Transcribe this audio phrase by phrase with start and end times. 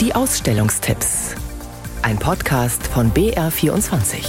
[0.00, 1.34] Die Ausstellungstipps.
[2.02, 4.24] Ein Podcast von BR24.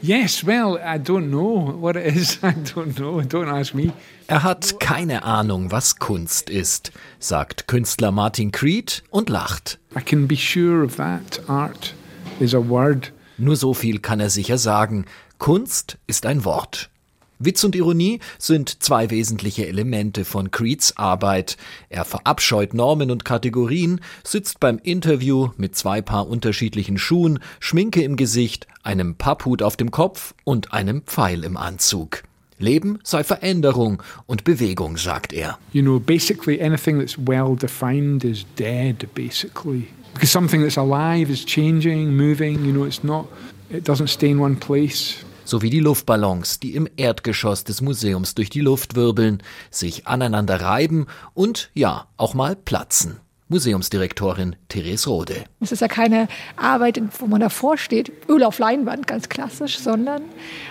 [0.00, 2.38] Yes, well, I don't know what it is.
[2.44, 3.20] I don't know.
[3.20, 3.92] Don't ask me.
[4.28, 9.80] Er hat keine Ahnung, was Kunst ist, sagt Künstler Martin Creed und lacht.
[9.98, 11.42] I can be sure of that.
[11.48, 11.94] Art
[12.38, 13.12] is a word.
[13.38, 15.06] Nur so viel kann er sicher sagen.
[15.38, 16.90] Kunst ist ein Wort.
[17.38, 21.56] Witz und Ironie sind zwei wesentliche Elemente von Creeds Arbeit.
[21.88, 28.16] Er verabscheut Normen und Kategorien, sitzt beim Interview mit zwei Paar unterschiedlichen Schuhen, Schminke im
[28.16, 32.22] Gesicht, einem Papphut auf dem Kopf und einem Pfeil im Anzug.
[32.58, 35.58] Leben sei Veränderung und Bewegung, sagt er.
[35.72, 39.88] You know, basically anything that's well defined is dead, basically.
[40.14, 43.26] Because something that's alive is changing, moving, you know, it's not,
[43.70, 48.50] it doesn't stay in one place sowie die Luftballons, die im Erdgeschoss des Museums durch
[48.50, 53.20] die Luft wirbeln, sich aneinander reiben und ja, auch mal platzen.
[53.48, 55.44] Museumsdirektorin Therese Rode.
[55.60, 60.22] Es ist ja keine Arbeit, wo man davor steht, Öl auf Leinwand, ganz klassisch, sondern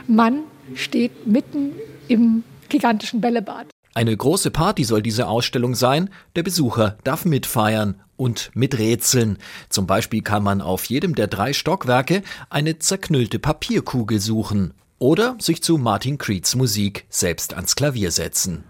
[0.07, 0.43] man
[0.73, 1.73] steht mitten
[2.07, 3.72] im gigantischen Bällebad.
[3.95, 6.09] Eine große Party soll diese Ausstellung sein.
[6.35, 9.37] Der Besucher darf mitfeiern und miträtseln.
[9.69, 15.61] Zum Beispiel kann man auf jedem der drei Stockwerke eine zerknüllte Papierkugel suchen oder sich
[15.61, 18.63] zu Martin Creeds Musik selbst ans Klavier setzen.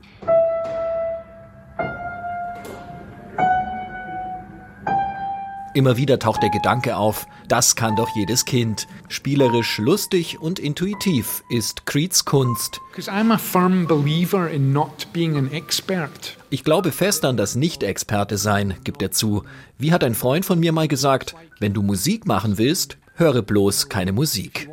[5.75, 8.88] Immer wieder taucht der Gedanke auf, das kann doch jedes Kind.
[9.07, 12.79] Spielerisch, lustig und intuitiv ist Creeds Kunst.
[16.51, 19.45] Ich glaube fest an das Nicht-Experte sein, gibt er zu.
[19.79, 23.89] Wie hat ein Freund von mir mal gesagt, wenn du Musik machen willst, höre bloß
[23.89, 24.69] keine Musik.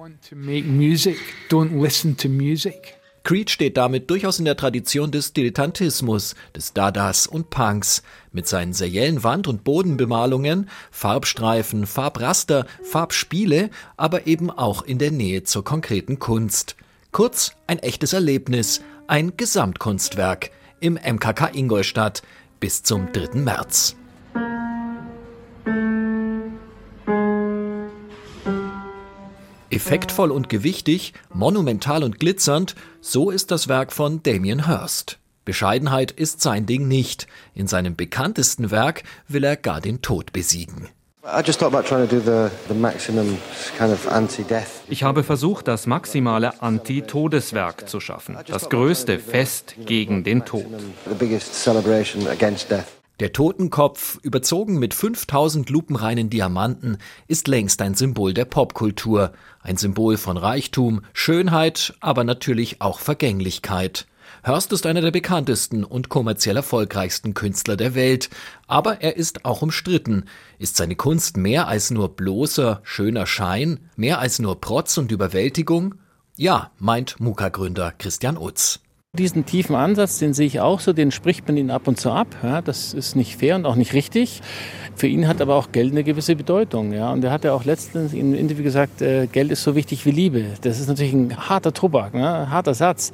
[3.23, 8.73] Creed steht damit durchaus in der Tradition des Dilettantismus, des Dadas und Punks, mit seinen
[8.73, 16.19] seriellen Wand- und Bodenbemalungen, Farbstreifen, Farbraster, Farbspiele, aber eben auch in der Nähe zur konkreten
[16.19, 16.77] Kunst.
[17.13, 20.51] Kurz ein echtes Erlebnis, ein Gesamtkunstwerk
[20.81, 22.23] im MKK Ingolstadt
[22.59, 23.41] bis zum 3.
[23.41, 23.97] März.
[29.71, 35.19] Effektvoll und gewichtig, monumental und glitzernd, so ist das Werk von Damien Hirst.
[35.45, 37.27] Bescheidenheit ist sein Ding nicht.
[37.55, 40.89] In seinem bekanntesten Werk will er gar den Tod besiegen.
[44.89, 50.67] Ich habe versucht, das maximale Anti-Todeswerk zu schaffen, das größte Fest gegen den Tod.
[53.21, 56.97] Der Totenkopf, überzogen mit 5000 lupenreinen Diamanten,
[57.29, 64.07] ist längst ein Symbol der Popkultur, ein Symbol von Reichtum, Schönheit, aber natürlich auch Vergänglichkeit.
[64.43, 68.31] Hörst ist einer der bekanntesten und kommerziell erfolgreichsten Künstler der Welt,
[68.67, 70.25] aber er ist auch umstritten.
[70.59, 75.97] Ist seine Kunst mehr als nur bloßer, schöner Schein, mehr als nur Protz und Überwältigung?
[76.37, 78.81] Ja, meint Muka-Gründer Christian Utz.
[79.19, 82.13] Diesen tiefen Ansatz, den sehe ich auch so, den spricht man ihn ab und zu
[82.13, 82.29] ab.
[82.45, 84.41] Ja, das ist nicht fair und auch nicht richtig.
[84.95, 86.93] Für ihn hat aber auch Geld eine gewisse Bedeutung.
[86.93, 89.75] Ja, und er hat ja auch letztens in einem Interview gesagt, äh, Geld ist so
[89.75, 90.45] wichtig wie Liebe.
[90.61, 92.33] Das ist natürlich ein harter Tobak, ne?
[92.33, 93.11] ein harter Satz.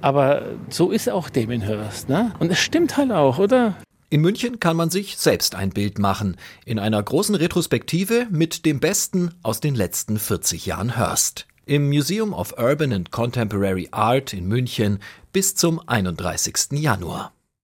[0.00, 2.08] Aber so ist auch Damien Hirst.
[2.08, 2.32] Ne?
[2.38, 3.74] Und es stimmt halt auch, oder?
[4.10, 8.78] In München kann man sich selbst ein Bild machen, in einer großen Retrospektive mit dem
[8.78, 14.48] Besten aus den letzten 40 Jahren Hörst im Museum of Urban and Contemporary Art in
[14.48, 14.98] München
[15.32, 16.72] bis zum 31.
[16.72, 17.32] Januar.